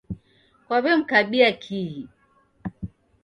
Kwaw'emkabia 0.65 1.49
kihi? 1.63 2.01